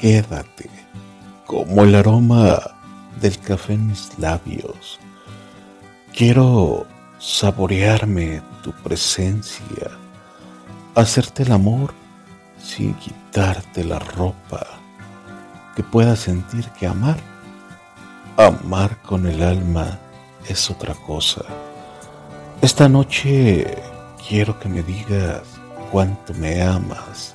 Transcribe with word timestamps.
quédate 0.00 0.70
como 1.46 1.82
el 1.82 1.94
aroma 1.94 2.58
del 3.20 3.38
café 3.38 3.74
en 3.74 3.88
mis 3.88 4.10
labios. 4.18 4.98
Quiero 6.16 6.86
saborearme 7.18 8.42
tu 8.62 8.72
presencia, 8.72 9.90
hacerte 10.94 11.42
el 11.42 11.52
amor 11.52 11.94
sin 12.62 12.94
quitarte 12.94 13.84
la 13.84 13.98
ropa, 13.98 14.66
que 15.76 15.82
puedas 15.82 16.20
sentir 16.20 16.68
que 16.70 16.86
amar, 16.86 17.18
amar 18.36 19.00
con 19.02 19.26
el 19.26 19.42
alma 19.42 19.98
es 20.48 20.70
otra 20.70 20.94
cosa. 20.94 21.42
Esta 22.62 22.88
noche 22.88 23.82
quiero 24.26 24.58
que 24.58 24.68
me 24.68 24.82
digas 24.82 25.42
cuánto 25.90 26.32
me 26.34 26.62
amas, 26.62 27.34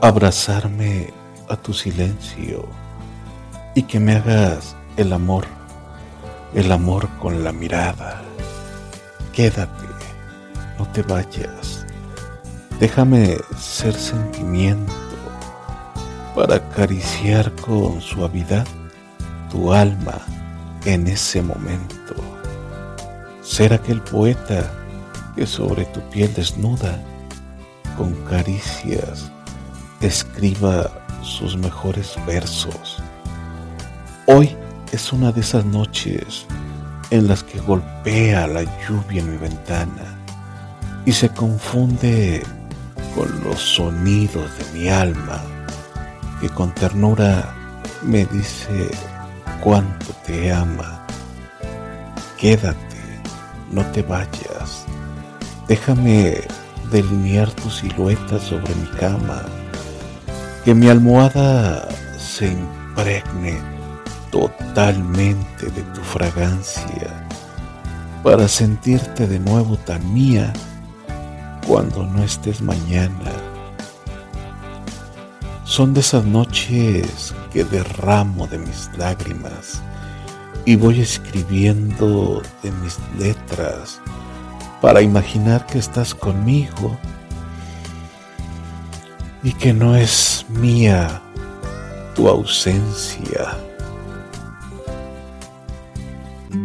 abrazarme 0.00 1.12
a 1.52 1.56
tu 1.56 1.74
silencio 1.74 2.66
y 3.74 3.82
que 3.82 4.00
me 4.00 4.16
hagas 4.16 4.74
el 4.96 5.12
amor, 5.12 5.44
el 6.54 6.72
amor 6.72 7.10
con 7.20 7.44
la 7.44 7.52
mirada. 7.52 8.22
Quédate, 9.34 9.86
no 10.78 10.86
te 10.88 11.02
vayas. 11.02 11.84
Déjame 12.80 13.36
ser 13.58 13.94
sentimiento 13.94 14.92
para 16.34 16.56
acariciar 16.56 17.52
con 17.56 18.00
suavidad 18.00 18.66
tu 19.50 19.74
alma 19.74 20.22
en 20.86 21.06
ese 21.06 21.42
momento. 21.42 22.14
Ser 23.42 23.74
aquel 23.74 24.00
poeta 24.00 24.72
que 25.36 25.46
sobre 25.46 25.84
tu 25.84 26.00
piel 26.08 26.32
desnuda, 26.32 26.98
con 27.98 28.14
caricias, 28.24 29.30
escriba 30.00 31.01
sus 31.22 31.56
mejores 31.56 32.16
versos. 32.26 33.02
Hoy 34.26 34.56
es 34.92 35.12
una 35.12 35.32
de 35.32 35.40
esas 35.40 35.64
noches 35.64 36.46
en 37.10 37.28
las 37.28 37.42
que 37.42 37.60
golpea 37.60 38.46
la 38.46 38.62
lluvia 38.62 39.20
en 39.20 39.30
mi 39.30 39.36
ventana 39.36 40.18
y 41.04 41.12
se 41.12 41.28
confunde 41.28 42.42
con 43.14 43.28
los 43.44 43.60
sonidos 43.60 44.50
de 44.58 44.78
mi 44.78 44.88
alma 44.88 45.42
que 46.40 46.48
con 46.48 46.74
ternura 46.74 47.54
me 48.02 48.24
dice 48.26 48.90
cuánto 49.60 50.06
te 50.26 50.52
ama. 50.52 51.06
Quédate, 52.36 53.20
no 53.70 53.84
te 53.92 54.02
vayas. 54.02 54.84
Déjame 55.68 56.42
delinear 56.90 57.50
tu 57.52 57.70
silueta 57.70 58.40
sobre 58.40 58.74
mi 58.74 58.88
cama. 58.98 59.42
Que 60.64 60.74
mi 60.74 60.88
almohada 60.88 61.88
se 62.18 62.46
impregne 62.46 63.60
totalmente 64.30 65.66
de 65.66 65.82
tu 65.94 66.00
fragancia 66.02 67.28
para 68.22 68.46
sentirte 68.46 69.26
de 69.26 69.38
nuevo 69.40 69.76
tan 69.76 70.14
mía 70.14 70.52
cuando 71.66 72.04
no 72.04 72.22
estés 72.22 72.62
mañana. 72.62 73.32
Son 75.64 75.94
de 75.94 76.00
esas 76.00 76.24
noches 76.24 77.34
que 77.52 77.64
derramo 77.64 78.46
de 78.46 78.58
mis 78.58 78.90
lágrimas 78.96 79.82
y 80.64 80.76
voy 80.76 81.00
escribiendo 81.00 82.40
de 82.62 82.70
mis 82.70 82.98
letras 83.18 84.00
para 84.80 85.02
imaginar 85.02 85.66
que 85.66 85.78
estás 85.78 86.14
conmigo 86.14 86.96
y 89.42 89.52
que 89.52 89.72
no 89.72 89.96
es 89.96 90.44
mía 90.48 91.20
tu 92.14 92.28
ausencia. 92.28 93.56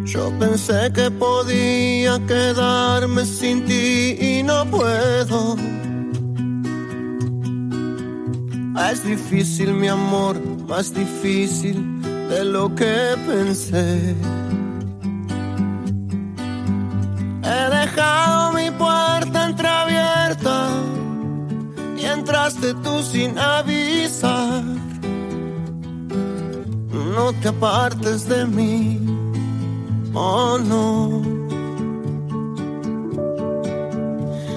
Yo 0.06 0.32
pensé 0.40 0.92
que 0.94 1.10
podía 1.12 2.20
quedarme 2.28 3.26
sin 3.26 3.66
ti 3.66 4.18
y 4.20 4.44
no 4.44 4.66
puedo. 4.66 5.56
Es 8.92 9.04
difícil 9.04 9.74
mi 9.74 9.88
amor, 9.88 10.40
más 10.68 10.94
difícil 10.94 12.02
de 12.30 12.46
lo 12.46 12.74
que 12.74 13.16
pensé. 13.28 14.16
Sin 23.12 23.38
avisar. 23.38 24.64
No 27.16 27.34
te 27.42 27.48
apartes 27.48 28.28
de 28.28 28.46
mí, 28.46 29.00
oh 30.14 30.58
no. 30.58 31.22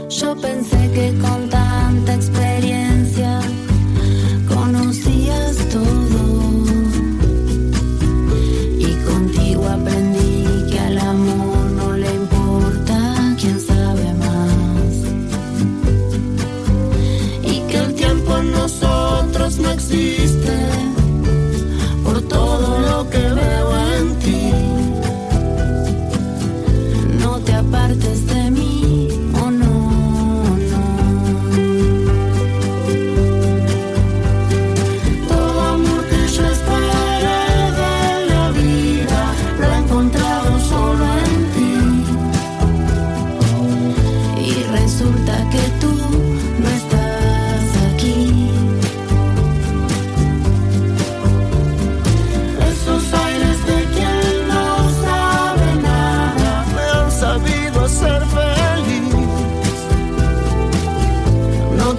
Yo 0.09 0.37
pensé 0.37 0.81
que 0.95 1.07
con 1.23 1.49
tanta 1.49 2.15
experiencia 2.15 2.40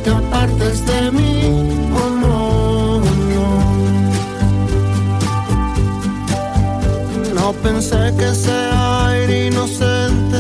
te 0.04 0.10
apartes 0.10 0.86
de 0.86 1.12
mí, 1.12 1.90
oh 1.94 2.10
no, 2.10 3.02
no. 3.02 3.72
Pensé 7.64 8.14
que 8.18 8.28
ese 8.30 8.52
aire 8.52 9.48
inocente 9.48 10.40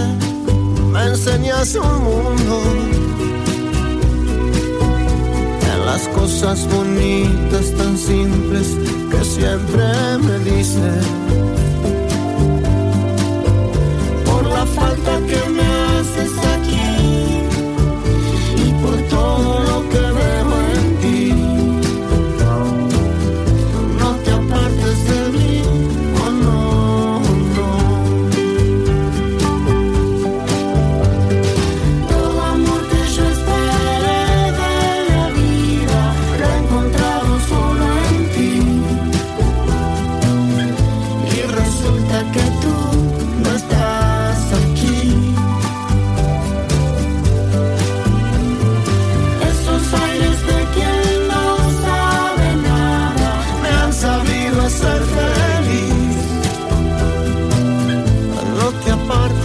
me 0.92 1.04
enseñase 1.08 1.80
un 1.80 2.04
mundo. 2.04 2.62
En 5.74 5.86
las 5.86 6.08
cosas 6.08 6.68
bonitas 6.74 7.72
tan 7.78 7.96
simples 7.98 8.68
que 9.12 9.24
siempre 9.24 9.84
me 10.26 10.40
dice 10.40 10.90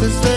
the 0.07 0.13
same 0.23 0.36